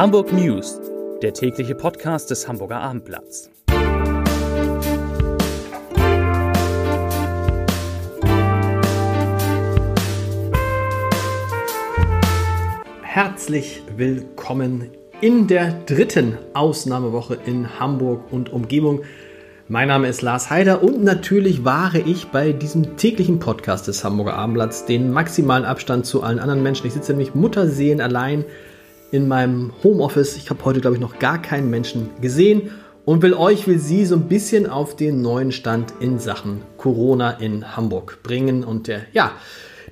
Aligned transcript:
Hamburg 0.00 0.32
News, 0.32 0.80
der 1.20 1.34
tägliche 1.34 1.74
Podcast 1.74 2.30
des 2.30 2.48
Hamburger 2.48 2.80
Abendblatts. 2.80 3.50
Herzlich 13.02 13.82
willkommen 13.94 14.90
in 15.20 15.46
der 15.48 15.72
dritten 15.84 16.38
Ausnahmewoche 16.54 17.36
in 17.44 17.78
Hamburg 17.78 18.32
und 18.32 18.50
Umgebung. 18.50 19.02
Mein 19.68 19.88
Name 19.88 20.08
ist 20.08 20.22
Lars 20.22 20.48
Heider 20.48 20.82
und 20.82 21.04
natürlich 21.04 21.66
wahre 21.66 21.98
ich 21.98 22.28
bei 22.28 22.52
diesem 22.52 22.96
täglichen 22.96 23.38
Podcast 23.38 23.86
des 23.86 24.02
Hamburger 24.02 24.32
Abendblatts 24.32 24.86
den 24.86 25.12
maximalen 25.12 25.66
Abstand 25.66 26.06
zu 26.06 26.22
allen 26.22 26.38
anderen 26.38 26.62
Menschen. 26.62 26.86
Ich 26.86 26.94
sitze 26.94 27.12
nämlich 27.12 27.34
Mutterseelen 27.34 28.00
allein 28.00 28.46
in 29.10 29.28
meinem 29.28 29.72
Homeoffice. 29.82 30.36
Ich 30.36 30.50
habe 30.50 30.64
heute, 30.64 30.80
glaube 30.80 30.96
ich, 30.96 31.00
noch 31.00 31.18
gar 31.18 31.40
keinen 31.40 31.70
Menschen 31.70 32.10
gesehen 32.20 32.70
und 33.04 33.22
will 33.22 33.34
euch, 33.34 33.66
will 33.66 33.78
Sie 33.78 34.04
so 34.04 34.14
ein 34.14 34.28
bisschen 34.28 34.68
auf 34.68 34.96
den 34.96 35.22
neuen 35.22 35.52
Stand 35.52 35.94
in 36.00 36.18
Sachen 36.18 36.62
Corona 36.76 37.32
in 37.32 37.76
Hamburg 37.76 38.22
bringen. 38.22 38.62
Und 38.62 38.88
äh, 38.88 39.00
ja, 39.12 39.32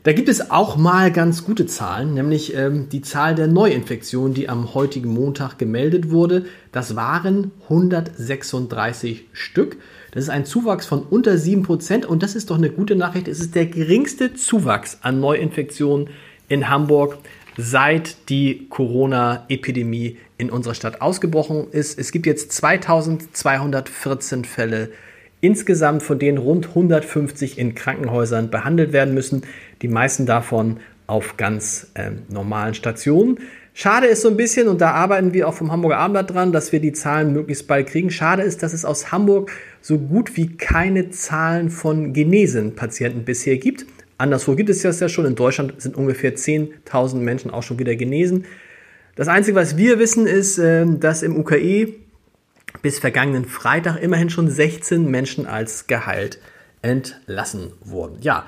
da 0.05 0.13
gibt 0.13 0.29
es 0.29 0.51
auch 0.51 0.77
mal 0.77 1.11
ganz 1.11 1.45
gute 1.45 1.67
Zahlen, 1.67 2.15
nämlich 2.15 2.55
ähm, 2.55 2.89
die 2.89 3.03
Zahl 3.03 3.35
der 3.35 3.49
Neuinfektionen, 3.49 4.35
die 4.35 4.49
am 4.49 4.75
heutigen 4.75 5.13
Montag 5.13 5.59
gemeldet 5.59 6.11
wurde. 6.11 6.47
Das 6.71 6.95
waren 6.95 7.51
136 7.65 9.27
Stück. 9.33 9.79
Das 10.13 10.23
ist 10.25 10.31
ein 10.31 10.45
Zuwachs 10.45 10.87
von 10.87 11.03
unter 11.03 11.33
7% 11.33 12.07
und 12.07 12.23
das 12.23 12.37
ist 12.37 12.51
doch 12.51 12.57
eine 12.57 12.71
gute 12.71 12.97
Nachricht. 12.97 13.29
Es 13.29 13.41
ist 13.41 13.55
der 13.55 13.67
geringste 13.67 14.35
Zuwachs 14.35 14.99
an 15.03 15.21
Neuinfektionen 15.21 16.09
in 16.49 16.71
Hamburg 16.71 17.19
seit 17.59 18.29
die 18.31 18.69
Corona-Epidemie 18.71 20.17
in 20.39 20.49
unserer 20.49 20.75
Stadt 20.75 21.03
ausgebrochen 21.03 21.67
ist. 21.73 21.99
Es 21.99 22.13
gibt 22.13 22.25
jetzt 22.25 22.53
2214 22.53 24.45
Fälle 24.45 24.91
insgesamt, 25.41 26.05
von 26.05 26.21
denen 26.21 26.39
rund 26.39 26.69
150 26.69 27.59
in 27.59 27.75
Krankenhäusern 27.75 28.51
behandelt 28.51 28.93
werden 28.93 29.13
müssen. 29.13 29.43
Die 29.83 29.89
meisten 29.89 30.25
davon 30.25 30.79
auf 31.09 31.37
ganz 31.37 31.91
äh, 31.95 32.13
normalen 32.29 32.75
Stationen. 32.75 33.39
Schade 33.75 34.07
ist 34.07 34.23
so 34.23 34.29
ein 34.29 34.37
bisschen, 34.37 34.69
und 34.69 34.81
da 34.81 34.93
arbeiten 34.93 35.35
wir 35.35 35.49
auch 35.49 35.55
vom 35.55 35.73
Hamburger 35.73 35.99
Abendblatt 35.99 36.35
dran, 36.35 36.53
dass 36.53 36.71
wir 36.73 36.81
die 36.81 36.93
Zahlen 36.93 37.33
möglichst 37.33 37.67
bald 37.67 37.89
kriegen. 37.89 38.11
Schade 38.11 38.43
ist, 38.43 38.63
dass 38.63 38.73
es 38.73 38.85
aus 38.85 39.11
Hamburg 39.11 39.51
so 39.81 39.99
gut 39.99 40.37
wie 40.37 40.57
keine 40.57 41.11
Zahlen 41.11 41.71
von 41.71 42.13
genesen 42.13 42.77
Patienten 42.77 43.25
bisher 43.25 43.57
gibt. 43.57 43.87
Anderswo 44.19 44.57
gibt 44.57 44.69
es 44.69 44.83
das 44.83 45.01
ja 45.01 45.09
schon. 45.09 45.27
In 45.27 45.37
Deutschland 45.37 45.81
sind 45.81 45.97
ungefähr 45.97 46.35
10.000 46.35 47.17
Menschen 47.17 47.51
auch 47.53 47.63
schon 47.63 47.79
wieder 47.79 47.95
genesen. 47.97 48.45
Das 49.15 49.29
Einzige, 49.29 49.57
was 49.57 49.77
wir 49.77 49.99
wissen, 49.99 50.27
ist, 50.27 50.59
ähm, 50.59 51.01
dass 51.01 51.23
im 51.23 51.37
UKE 51.37 51.95
bis 52.83 52.99
vergangenen 52.99 53.45
Freitag 53.45 54.01
immerhin 54.03 54.31
schon 54.31 54.51
16 54.51 55.11
Menschen 55.11 55.47
als 55.47 55.87
geheilt 55.87 56.39
entlassen 56.83 57.73
wurden. 57.85 58.19
Ja, 58.21 58.47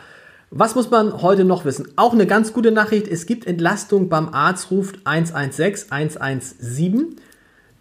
was 0.51 0.75
muss 0.75 0.91
man 0.91 1.23
heute 1.23 1.45
noch 1.45 1.65
wissen? 1.65 1.89
Auch 1.95 2.13
eine 2.13 2.27
ganz 2.27 2.53
gute 2.53 2.73
Nachricht. 2.73 3.07
Es 3.07 3.27
gibt 3.27 3.47
Entlastung 3.47 4.09
beim 4.09 4.29
Arzt 4.29 4.71
ruft 4.73 5.01
116 5.05 5.93
117. 5.93 7.17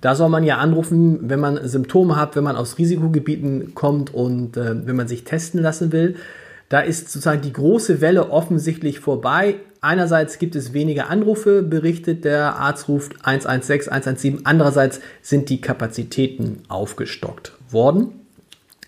Da 0.02 0.16
soll 0.16 0.30
man 0.30 0.44
ja 0.44 0.58
anrufen, 0.58 1.30
wenn 1.30 1.40
man 1.40 1.68
Symptome 1.68 2.16
hat, 2.16 2.36
wenn 2.36 2.44
man 2.44 2.56
aus 2.56 2.78
Risikogebieten 2.78 3.74
kommt 3.74 4.14
und 4.14 4.56
äh, 4.56 4.86
wenn 4.88 4.96
man 4.96 5.08
sich 5.08 5.24
testen 5.24 5.62
lassen 5.62 5.92
will. 5.92 6.16
Da 6.70 6.82
ist 6.82 7.10
sozusagen 7.10 7.42
die 7.42 7.52
große 7.54 8.00
Welle 8.00 8.30
offensichtlich 8.30 9.00
vorbei. 9.00 9.56
Einerseits 9.82 10.38
gibt 10.38 10.56
es 10.56 10.72
weniger 10.74 11.10
Anrufe, 11.10 11.64
berichtet 11.64 12.26
der 12.26 12.56
Arzt 12.58 12.88
ruft 12.88 13.26
116, 13.26 13.92
117. 13.92 14.46
Andererseits 14.46 15.02
sind 15.24 15.50
die 15.50 15.62
Kapazitäten 15.62 16.62
aufgestockt 16.68 17.54
worden. 17.72 18.12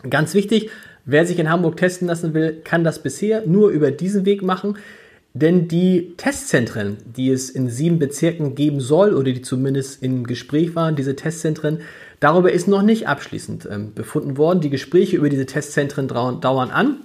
Ganz 0.08 0.36
wichtig, 0.36 0.70
wer 1.06 1.26
sich 1.26 1.40
in 1.40 1.50
Hamburg 1.50 1.78
testen 1.78 2.08
lassen 2.08 2.36
will, 2.36 2.62
kann 2.64 2.84
das 2.84 3.02
bisher 3.02 3.48
nur 3.48 3.70
über 3.70 3.90
diesen 3.90 4.26
Weg 4.26 4.44
machen. 4.44 4.78
Denn 5.34 5.68
die 5.68 6.14
Testzentren, 6.18 6.98
die 7.06 7.30
es 7.30 7.50
in 7.50 7.70
sieben 7.70 8.00
Bezirken 8.00 8.54
geben 8.54 8.82
soll 8.82 9.14
oder 9.14 9.32
die 9.32 9.42
zumindest 9.42 10.04
im 10.04 10.28
Gespräch 10.28 10.76
waren, 10.76 10.98
diese 10.98 11.16
Testzentren, 11.16 11.80
darüber 12.20 12.52
ist 12.52 12.68
noch 12.68 12.82
nicht 12.82 13.08
abschließend 13.08 13.68
ähm, 13.72 13.94
befunden 13.96 14.38
worden. 14.38 14.60
Die 14.60 14.70
Gespräche 14.70 15.16
über 15.16 15.30
diese 15.30 15.46
Testzentren 15.46 16.08
dauern 16.08 16.70
an. 16.70 16.98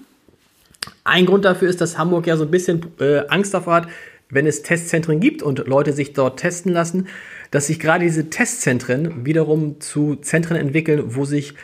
Ein 1.06 1.24
Grund 1.24 1.44
dafür 1.44 1.68
ist, 1.68 1.80
dass 1.80 1.98
Hamburg 1.98 2.26
ja 2.26 2.36
so 2.36 2.44
ein 2.44 2.50
bisschen 2.50 2.84
äh, 2.98 3.20
Angst 3.28 3.54
davor 3.54 3.74
hat, 3.74 3.88
wenn 4.28 4.44
es 4.44 4.62
Testzentren 4.62 5.20
gibt 5.20 5.40
und 5.40 5.66
Leute 5.68 5.92
sich 5.92 6.12
dort 6.12 6.40
testen 6.40 6.72
lassen, 6.72 7.06
dass 7.52 7.68
sich 7.68 7.78
gerade 7.78 8.04
diese 8.04 8.28
Testzentren 8.28 9.24
wiederum 9.24 9.80
zu 9.80 10.16
Zentren 10.16 10.56
entwickeln, 10.56 11.14
wo 11.14 11.24
sich 11.24 11.54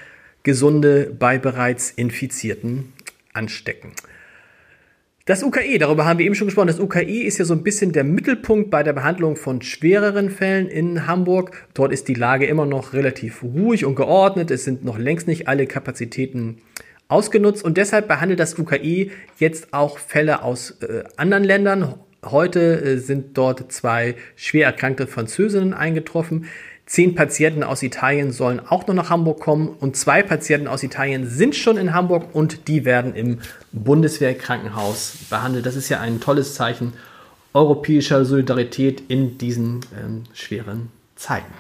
Gesunde 0.45 1.13
bei 1.19 1.39
bereits 1.39 1.91
Infizierten 1.91 2.93
anstecken. 3.33 3.91
Das 5.25 5.43
UKE, 5.43 5.79
darüber 5.79 6.05
haben 6.05 6.21
wir 6.21 6.27
eben 6.27 6.37
schon 6.37 6.49
gesprochen. 6.49 6.69
Das 6.69 6.79
UKE 6.79 7.25
ist 7.25 7.39
ja 7.39 7.45
so 7.45 7.55
ein 7.55 7.65
bisschen 7.65 7.93
der 7.93 8.05
Mittelpunkt 8.05 8.71
bei 8.71 8.85
der 8.85 8.93
Behandlung 8.93 9.35
von 9.35 9.61
schwereren 9.63 10.31
Fällen 10.31 10.69
in 10.69 11.09
Hamburg. 11.09 11.67
Dort 11.75 11.93
ist 11.93 12.07
die 12.07 12.15
Lage 12.15 12.47
immer 12.47 12.67
noch 12.67 12.93
relativ 12.93 13.43
ruhig 13.43 13.85
und 13.85 13.97
geordnet. 13.97 14.53
Es 14.53 14.63
sind 14.65 14.85
noch 14.85 14.99
längst 14.99 15.27
nicht 15.27 15.49
alle 15.49 15.67
Kapazitäten 15.67 16.59
ausgenutzt 17.13 17.63
und 17.63 17.77
deshalb 17.77 18.09
behandelt 18.09 18.41
das 18.41 18.59
UKI 18.59 19.13
jetzt 19.39 19.73
auch 19.75 19.99
Fälle 19.99 20.43
aus 20.43 20.73
äh, 20.83 21.05
anderen 21.17 21.45
Ländern. 21.45 21.95
Heute 22.25 22.81
äh, 22.81 22.97
sind 22.97 23.37
dort 23.37 23.71
zwei 23.71 24.17
schwer 24.35 24.67
erkrankte 24.67 25.07
Französinnen 25.07 25.75
eingetroffen. 25.75 26.47
Zehn 26.87 27.15
Patienten 27.15 27.63
aus 27.63 27.83
Italien 27.83 28.33
sollen 28.33 28.61
auch 28.61 28.87
noch 28.87 28.95
nach 28.95 29.11
Hamburg 29.11 29.41
kommen 29.41 29.69
und 29.69 29.97
zwei 29.97 30.23
Patienten 30.23 30.67
aus 30.69 30.83
Italien 30.83 31.29
sind 31.29 31.55
schon 31.55 31.77
in 31.77 31.95
Hamburg 31.95 32.35
und 32.35 32.67
die 32.67 32.85
werden 32.85 33.15
im 33.15 33.39
Bundeswehrkrankenhaus 33.73 35.19
behandelt. 35.31 35.67
Das 35.67 35.77
ist 35.77 35.89
ja 35.89 36.01
ein 36.01 36.21
tolles 36.21 36.55
Zeichen 36.55 36.95
europäischer 37.55 38.25
Solidarität 38.25 39.03
in 39.09 39.39
diesen 39.39 39.81
ähm, 40.03 40.25
schweren 40.33 40.89
Zeiten. 41.17 41.53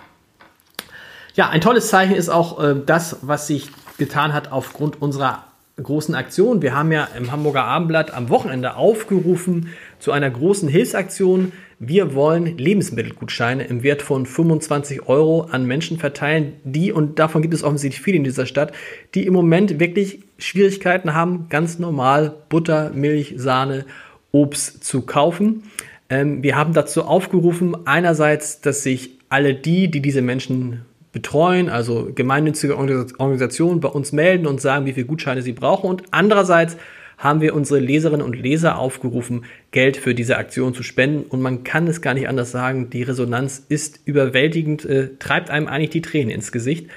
Ja, 1.34 1.48
ein 1.48 1.60
tolles 1.60 1.88
Zeichen 1.88 2.14
ist 2.14 2.28
auch 2.28 2.62
äh, 2.62 2.74
das, 2.84 3.18
was 3.22 3.46
sich 3.46 3.70
getan 4.02 4.32
hat 4.32 4.50
aufgrund 4.50 5.00
unserer 5.00 5.44
großen 5.80 6.14
Aktion. 6.16 6.60
Wir 6.60 6.74
haben 6.74 6.90
ja 6.90 7.08
im 7.16 7.30
Hamburger 7.30 7.64
Abendblatt 7.64 8.12
am 8.12 8.30
Wochenende 8.30 8.74
aufgerufen 8.74 9.68
zu 10.00 10.10
einer 10.10 10.28
großen 10.28 10.68
Hilfsaktion. 10.68 11.52
Wir 11.78 12.14
wollen 12.14 12.58
Lebensmittelgutscheine 12.58 13.64
im 13.64 13.84
Wert 13.84 14.02
von 14.02 14.26
25 14.26 15.08
Euro 15.08 15.42
an 15.42 15.66
Menschen 15.66 15.98
verteilen, 15.98 16.54
die, 16.64 16.90
und 16.90 17.20
davon 17.20 17.42
gibt 17.42 17.54
es 17.54 17.62
offensichtlich 17.62 18.02
viele 18.02 18.16
in 18.16 18.24
dieser 18.24 18.46
Stadt, 18.46 18.72
die 19.14 19.24
im 19.24 19.34
Moment 19.34 19.78
wirklich 19.78 20.20
Schwierigkeiten 20.38 21.14
haben, 21.14 21.46
ganz 21.48 21.78
normal 21.78 22.34
Butter, 22.48 22.90
Milch, 22.90 23.34
Sahne, 23.36 23.84
Obst 24.32 24.82
zu 24.82 25.02
kaufen. 25.02 25.62
Ähm, 26.08 26.42
wir 26.42 26.56
haben 26.56 26.72
dazu 26.72 27.04
aufgerufen, 27.04 27.86
einerseits, 27.86 28.60
dass 28.60 28.82
sich 28.82 29.18
alle 29.28 29.54
die, 29.54 29.90
die 29.90 30.02
diese 30.02 30.22
Menschen 30.22 30.82
betreuen, 31.12 31.68
also 31.68 32.10
gemeinnützige 32.14 32.76
Organisationen 32.76 33.80
bei 33.80 33.88
uns 33.88 34.12
melden 34.12 34.46
und 34.46 34.60
sagen, 34.60 34.86
wie 34.86 34.94
viele 34.94 35.06
Gutscheine 35.06 35.42
sie 35.42 35.52
brauchen. 35.52 35.88
Und 35.88 36.02
andererseits 36.10 36.76
haben 37.18 37.40
wir 37.40 37.54
unsere 37.54 37.78
Leserinnen 37.78 38.26
und 38.26 38.36
Leser 38.36 38.78
aufgerufen, 38.78 39.44
Geld 39.70 39.96
für 39.96 40.14
diese 40.14 40.38
Aktion 40.38 40.74
zu 40.74 40.82
spenden. 40.82 41.24
Und 41.24 41.40
man 41.40 41.62
kann 41.64 41.86
es 41.86 42.00
gar 42.00 42.14
nicht 42.14 42.28
anders 42.28 42.50
sagen, 42.50 42.90
die 42.90 43.02
Resonanz 43.02 43.64
ist 43.68 44.00
überwältigend, 44.06 44.84
äh, 44.84 45.10
treibt 45.18 45.50
einem 45.50 45.68
eigentlich 45.68 45.90
die 45.90 46.02
Tränen 46.02 46.30
ins 46.30 46.50
Gesicht. 46.50 46.88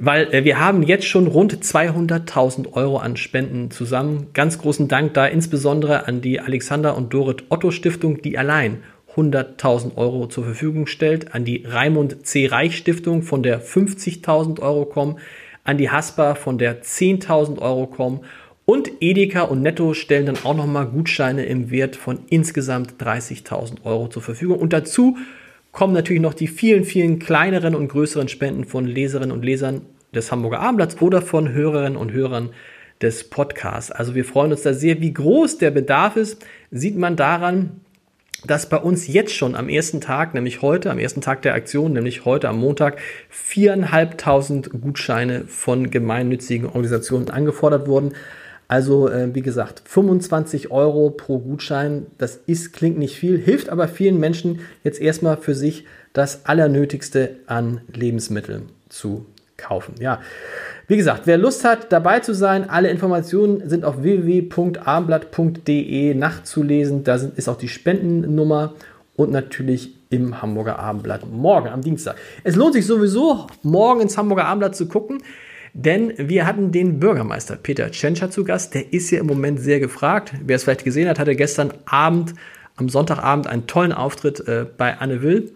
Weil 0.00 0.32
äh, 0.32 0.44
wir 0.44 0.58
haben 0.58 0.82
jetzt 0.82 1.06
schon 1.06 1.26
rund 1.26 1.54
200.000 1.54 2.72
Euro 2.72 2.96
an 2.96 3.16
Spenden 3.16 3.70
zusammen. 3.70 4.28
Ganz 4.32 4.58
großen 4.58 4.88
Dank 4.88 5.14
da 5.14 5.26
insbesondere 5.26 6.08
an 6.08 6.20
die 6.20 6.40
Alexander 6.40 6.96
und 6.96 7.12
Dorit 7.12 7.44
Otto 7.48 7.70
Stiftung, 7.70 8.22
die 8.22 8.38
allein 8.38 8.82
100.000 9.18 9.96
Euro 9.96 10.28
zur 10.28 10.44
Verfügung 10.44 10.86
stellt, 10.86 11.34
an 11.34 11.44
die 11.44 11.64
Raimund 11.66 12.24
C. 12.26 12.46
Reich 12.46 12.76
Stiftung, 12.76 13.22
von 13.22 13.42
der 13.42 13.60
50.000 13.60 14.60
Euro 14.60 14.84
kommen, 14.84 15.18
an 15.64 15.76
die 15.76 15.90
Haspa, 15.90 16.34
von 16.34 16.56
der 16.58 16.82
10.000 16.82 17.58
Euro 17.58 17.86
kommen 17.86 18.20
und 18.68 18.90
Edeka 19.00 19.44
und 19.44 19.62
Netto 19.62 19.94
stellen 19.94 20.26
dann 20.26 20.44
auch 20.44 20.54
nochmal 20.54 20.84
Gutscheine 20.84 21.46
im 21.46 21.70
Wert 21.70 21.96
von 21.96 22.18
insgesamt 22.28 23.02
30.000 23.02 23.84
Euro 23.84 24.08
zur 24.08 24.20
Verfügung. 24.20 24.58
Und 24.58 24.74
dazu 24.74 25.16
kommen 25.72 25.94
natürlich 25.94 26.20
noch 26.20 26.34
die 26.34 26.48
vielen, 26.48 26.84
vielen 26.84 27.18
kleineren 27.18 27.74
und 27.74 27.88
größeren 27.88 28.28
Spenden 28.28 28.66
von 28.66 28.86
Leserinnen 28.86 29.32
und 29.32 29.42
Lesern 29.42 29.86
des 30.14 30.30
Hamburger 30.30 30.60
Abendblatts 30.60 31.00
oder 31.00 31.22
von 31.22 31.50
Hörerinnen 31.50 31.96
und 31.96 32.12
Hörern 32.12 32.50
des 33.00 33.30
Podcasts. 33.30 33.90
Also 33.90 34.14
wir 34.14 34.26
freuen 34.26 34.52
uns 34.52 34.60
da 34.60 34.74
sehr. 34.74 35.00
Wie 35.00 35.14
groß 35.14 35.56
der 35.56 35.70
Bedarf 35.70 36.16
ist, 36.16 36.44
sieht 36.70 36.98
man 36.98 37.16
daran, 37.16 37.80
dass 38.46 38.68
bei 38.68 38.76
uns 38.76 39.08
jetzt 39.08 39.34
schon 39.34 39.54
am 39.54 39.68
ersten 39.68 40.00
Tag, 40.00 40.34
nämlich 40.34 40.62
heute, 40.62 40.90
am 40.90 40.98
ersten 40.98 41.20
Tag 41.20 41.42
der 41.42 41.54
Aktion, 41.54 41.92
nämlich 41.92 42.24
heute 42.24 42.48
am 42.48 42.58
Montag, 42.58 42.98
viereinhalbtausend 43.30 44.70
Gutscheine 44.80 45.44
von 45.46 45.90
gemeinnützigen 45.90 46.66
Organisationen 46.66 47.30
angefordert 47.30 47.88
wurden. 47.88 48.12
Also 48.68 49.08
äh, 49.08 49.34
wie 49.34 49.42
gesagt, 49.42 49.82
25 49.86 50.70
Euro 50.70 51.10
pro 51.10 51.38
Gutschein, 51.38 52.06
das 52.18 52.36
ist, 52.46 52.72
klingt 52.74 52.98
nicht 52.98 53.16
viel, 53.16 53.38
hilft 53.38 53.70
aber 53.70 53.88
vielen 53.88 54.20
Menschen 54.20 54.60
jetzt 54.84 55.00
erstmal 55.00 55.38
für 55.38 55.54
sich 55.54 55.86
das 56.12 56.44
Allernötigste 56.44 57.36
an 57.46 57.80
Lebensmitteln 57.92 58.68
zu 58.88 59.26
kaufen. 59.56 59.94
Ja, 59.98 60.20
wie 60.88 60.96
gesagt, 60.96 61.22
wer 61.26 61.38
Lust 61.38 61.64
hat, 61.64 61.92
dabei 61.92 62.18
zu 62.20 62.34
sein, 62.34 62.70
alle 62.70 62.88
Informationen 62.88 63.68
sind 63.68 63.84
auf 63.84 64.02
www.abendblatt.de 64.02 66.14
nachzulesen. 66.14 67.04
Da 67.04 67.14
ist 67.14 67.48
auch 67.48 67.58
die 67.58 67.68
Spendennummer 67.68 68.72
und 69.14 69.30
natürlich 69.30 69.92
im 70.08 70.40
Hamburger 70.40 70.78
Abendblatt 70.78 71.30
morgen 71.30 71.68
am 71.68 71.82
Dienstag. 71.82 72.16
Es 72.42 72.56
lohnt 72.56 72.72
sich 72.72 72.86
sowieso, 72.86 73.48
morgen 73.62 74.00
ins 74.00 74.16
Hamburger 74.16 74.46
Abendblatt 74.46 74.76
zu 74.76 74.88
gucken, 74.88 75.22
denn 75.74 76.14
wir 76.16 76.46
hatten 76.46 76.72
den 76.72 76.98
Bürgermeister 76.98 77.56
Peter 77.56 77.90
Tschentscher 77.90 78.30
zu 78.30 78.44
Gast. 78.44 78.72
Der 78.72 78.90
ist 78.90 79.10
ja 79.10 79.20
im 79.20 79.26
Moment 79.26 79.60
sehr 79.60 79.80
gefragt. 79.80 80.32
Wer 80.42 80.56
es 80.56 80.64
vielleicht 80.64 80.84
gesehen 80.84 81.06
hat, 81.06 81.18
hatte 81.18 81.36
gestern 81.36 81.74
Abend, 81.84 82.32
am 82.76 82.88
Sonntagabend, 82.88 83.46
einen 83.46 83.66
tollen 83.66 83.92
Auftritt 83.92 84.40
äh, 84.48 84.64
bei 84.76 84.96
Anne 84.96 85.20
Will. 85.20 85.52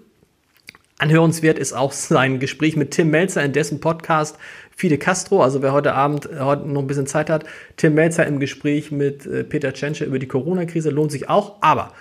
Anhörenswert 0.99 1.58
ist 1.58 1.73
auch 1.73 1.93
sein 1.93 2.38
Gespräch 2.38 2.76
mit 2.76 2.90
Tim 2.93 3.11
Melzer 3.11 3.43
in 3.43 3.52
dessen 3.52 3.81
Podcast 3.81 4.38
Fide 4.76 4.98
Castro. 4.98 5.42
Also 5.42 5.62
wer 5.62 5.72
heute 5.72 5.94
Abend 5.94 6.28
äh, 6.30 6.40
heute 6.40 6.69
noch 6.69 6.82
ein 6.82 6.86
bisschen 6.86 7.06
Zeit 7.06 7.30
hat, 7.30 7.44
Tim 7.76 7.94
Melzer 7.94 8.26
im 8.26 8.40
Gespräch 8.40 8.90
mit 8.90 9.26
äh, 9.26 9.44
Peter 9.44 9.72
Tschentscher 9.72 10.06
über 10.06 10.19
die 10.19 10.28
Corona-Krise 10.28 10.90
lohnt 10.90 11.12
sich 11.12 11.28
auch. 11.28 11.56
Aber 11.60 11.92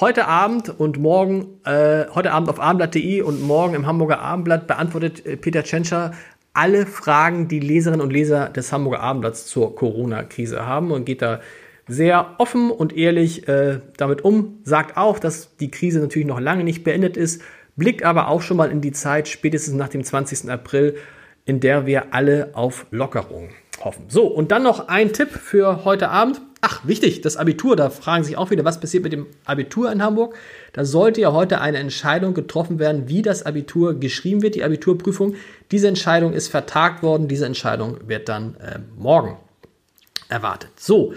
heute 0.00 0.26
Abend 0.26 0.78
und 0.78 0.98
morgen, 0.98 1.60
äh, 1.64 2.06
heute 2.14 2.32
Abend 2.32 2.48
auf 2.48 2.60
abendblatt.de 2.60 3.22
und 3.22 3.42
morgen 3.42 3.74
im 3.74 3.86
Hamburger 3.86 4.20
Abendblatt 4.20 4.66
beantwortet 4.66 5.24
äh, 5.24 5.36
Peter 5.36 5.62
Tschentscher 5.62 6.12
alle 6.54 6.86
Fragen, 6.86 7.48
die 7.48 7.58
Leserinnen 7.58 8.00
und 8.00 8.12
Leser 8.12 8.48
des 8.48 8.72
Hamburger 8.72 9.00
Abendblatts 9.00 9.46
zur 9.46 9.74
Corona-Krise 9.74 10.64
haben 10.64 10.92
und 10.92 11.04
geht 11.04 11.20
da 11.20 11.40
sehr 11.86 12.36
offen 12.38 12.70
und 12.70 12.96
ehrlich 12.96 13.46
äh, 13.48 13.80
damit 13.96 14.24
um, 14.24 14.58
sagt 14.62 14.96
auch, 14.96 15.18
dass 15.18 15.56
die 15.56 15.70
Krise 15.70 16.00
natürlich 16.00 16.26
noch 16.26 16.40
lange 16.40 16.64
nicht 16.64 16.84
beendet 16.84 17.16
ist, 17.16 17.42
blickt 17.76 18.04
aber 18.04 18.28
auch 18.28 18.40
schon 18.40 18.56
mal 18.56 18.70
in 18.70 18.80
die 18.80 18.92
Zeit 18.92 19.28
spätestens 19.28 19.74
nach 19.74 19.88
dem 19.88 20.04
20. 20.04 20.48
April, 20.48 20.96
in 21.46 21.60
der 21.60 21.86
wir 21.86 22.14
alle 22.14 22.50
auf 22.54 22.86
Lockerung 22.90 23.50
hoffen. 23.82 24.04
So, 24.08 24.26
und 24.26 24.50
dann 24.50 24.62
noch 24.62 24.88
ein 24.88 25.12
Tipp 25.12 25.30
für 25.30 25.84
heute 25.84 26.08
Abend. 26.08 26.40
Ach, 26.60 26.86
wichtig, 26.86 27.20
das 27.20 27.36
Abitur, 27.36 27.76
da 27.76 27.90
fragen 27.90 28.24
sich 28.24 28.38
auch 28.38 28.50
wieder, 28.50 28.64
was 28.64 28.80
passiert 28.80 29.02
mit 29.02 29.12
dem 29.12 29.26
Abitur 29.44 29.92
in 29.92 30.02
Hamburg. 30.02 30.34
Da 30.72 30.86
sollte 30.86 31.20
ja 31.20 31.32
heute 31.32 31.60
eine 31.60 31.76
Entscheidung 31.76 32.32
getroffen 32.32 32.78
werden, 32.78 33.08
wie 33.08 33.20
das 33.20 33.44
Abitur 33.44 34.00
geschrieben 34.00 34.40
wird, 34.40 34.54
die 34.54 34.64
Abiturprüfung. 34.64 35.34
Diese 35.70 35.88
Entscheidung 35.88 36.32
ist 36.32 36.48
vertagt 36.48 37.02
worden, 37.02 37.28
diese 37.28 37.44
Entscheidung 37.44 37.98
wird 38.08 38.30
dann 38.30 38.54
äh, 38.56 38.78
morgen 38.96 39.36
erwartet. 40.30 40.70
So, 40.76 41.12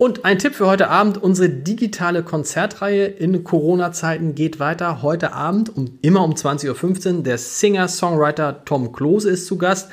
und 0.00 0.24
ein 0.24 0.38
Tipp 0.38 0.54
für 0.54 0.66
heute 0.66 0.88
Abend, 0.88 1.22
unsere 1.22 1.50
digitale 1.50 2.22
Konzertreihe 2.22 3.04
in 3.04 3.44
Corona-Zeiten 3.44 4.34
geht 4.34 4.58
weiter. 4.58 5.02
Heute 5.02 5.34
Abend, 5.34 5.76
um, 5.76 5.98
immer 6.00 6.24
um 6.24 6.32
20.15 6.32 7.16
Uhr, 7.16 7.22
der 7.22 7.36
Singer-Songwriter 7.36 8.64
Tom 8.64 8.92
Klose 8.92 9.28
ist 9.28 9.44
zu 9.44 9.58
Gast. 9.58 9.90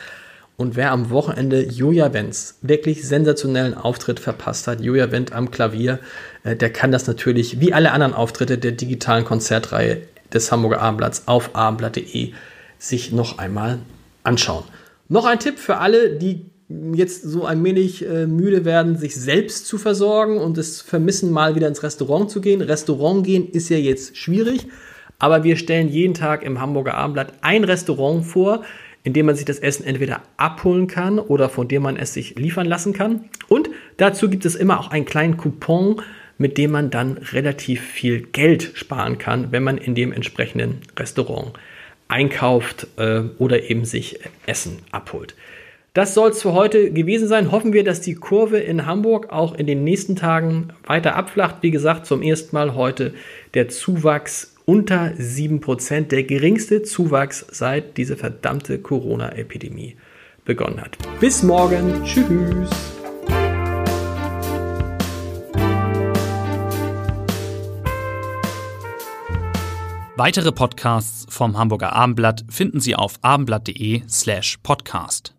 Und 0.55 0.77
wer 0.77 0.93
am 0.93 1.09
Wochenende 1.09 1.61
Julia 1.61 2.13
Wenz 2.13 2.57
wirklich 2.61 3.05
sensationellen 3.05 3.73
Auftritt 3.73 4.21
verpasst 4.21 4.67
hat, 4.67 4.79
Julia 4.79 5.11
Wendt 5.11 5.33
am 5.33 5.51
Klavier, 5.51 5.99
äh, 6.45 6.55
der 6.55 6.71
kann 6.71 6.93
das 6.93 7.05
natürlich 7.05 7.59
wie 7.59 7.73
alle 7.73 7.91
anderen 7.91 8.13
Auftritte 8.13 8.57
der 8.57 8.71
digitalen 8.71 9.25
Konzertreihe 9.25 10.03
des 10.33 10.49
Hamburger 10.53 10.79
Abendblatts 10.79 11.23
auf 11.25 11.53
abendblatt.de 11.53 12.31
sich 12.79 13.11
noch 13.11 13.39
einmal 13.39 13.79
anschauen. 14.23 14.63
Noch 15.09 15.25
ein 15.25 15.39
Tipp 15.39 15.59
für 15.59 15.79
alle, 15.79 16.11
die 16.11 16.45
jetzt 16.69 17.23
so 17.23 17.45
ein 17.45 17.63
wenig 17.63 18.05
äh, 18.05 18.27
müde 18.27 18.65
werden, 18.65 18.97
sich 18.97 19.15
selbst 19.15 19.67
zu 19.67 19.77
versorgen 19.77 20.37
und 20.37 20.57
es 20.57 20.81
vermissen, 20.81 21.31
mal 21.31 21.55
wieder 21.55 21.67
ins 21.67 21.83
Restaurant 21.83 22.29
zu 22.29 22.41
gehen. 22.41 22.61
Restaurant 22.61 23.25
gehen 23.25 23.49
ist 23.49 23.69
ja 23.69 23.77
jetzt 23.77 24.17
schwierig, 24.17 24.67
aber 25.17 25.43
wir 25.43 25.55
stellen 25.55 25.87
jeden 25.87 26.13
Tag 26.13 26.43
im 26.43 26.59
Hamburger 26.59 26.95
Abendblatt 26.95 27.33
ein 27.41 27.63
Restaurant 27.63 28.25
vor, 28.25 28.63
in 29.03 29.13
dem 29.13 29.27
man 29.27 29.35
sich 29.35 29.45
das 29.45 29.59
Essen 29.59 29.85
entweder 29.85 30.21
abholen 30.35 30.87
kann 30.87 31.19
oder 31.19 31.47
von 31.47 31.69
dem 31.69 31.83
man 31.83 31.95
es 31.95 32.13
sich 32.13 32.35
liefern 32.35 32.67
lassen 32.67 32.91
kann. 32.91 33.29
Und 33.47 33.69
dazu 33.95 34.29
gibt 34.29 34.43
es 34.43 34.55
immer 34.55 34.81
auch 34.81 34.91
einen 34.91 35.05
kleinen 35.05 35.37
Coupon, 35.37 36.01
mit 36.37 36.57
dem 36.57 36.71
man 36.71 36.89
dann 36.89 37.17
relativ 37.17 37.81
viel 37.81 38.21
Geld 38.21 38.71
sparen 38.73 39.17
kann, 39.17 39.53
wenn 39.53 39.63
man 39.63 39.77
in 39.77 39.95
dem 39.95 40.11
entsprechenden 40.11 40.81
Restaurant 40.97 41.53
einkauft 42.09 42.87
äh, 42.97 43.21
oder 43.37 43.69
eben 43.69 43.85
sich 43.85 44.19
Essen 44.45 44.79
abholt. 44.91 45.35
Das 45.97 46.13
soll 46.13 46.29
es 46.29 46.43
für 46.43 46.53
heute 46.53 46.91
gewesen 46.91 47.27
sein. 47.27 47.51
Hoffen 47.51 47.73
wir, 47.73 47.83
dass 47.83 48.01
die 48.01 48.13
Kurve 48.13 48.59
in 48.59 48.85
Hamburg 48.85 49.31
auch 49.31 49.55
in 49.55 49.65
den 49.65 49.83
nächsten 49.83 50.15
Tagen 50.15 50.67
weiter 50.85 51.15
abflacht. 51.15 51.55
Wie 51.61 51.71
gesagt, 51.71 52.05
zum 52.05 52.21
ersten 52.21 52.55
Mal 52.55 52.75
heute 52.75 53.15
der 53.55 53.67
Zuwachs 53.69 54.53
unter 54.65 55.13
7%, 55.17 56.01
der 56.01 56.21
geringste 56.21 56.83
Zuwachs 56.83 57.47
seit 57.49 57.97
diese 57.97 58.15
verdammte 58.15 58.77
Corona-Epidemie 58.77 59.95
begonnen 60.45 60.81
hat. 60.81 60.99
Bis 61.19 61.41
morgen. 61.41 62.03
Tschüss. 62.03 62.69
Weitere 70.15 70.51
Podcasts 70.51 71.25
vom 71.27 71.57
Hamburger 71.57 71.93
Abendblatt 71.93 72.45
finden 72.49 72.79
Sie 72.79 72.93
auf 72.93 73.15
abendblatt.de 73.23 74.03
slash 74.07 74.59
podcast. 74.61 75.33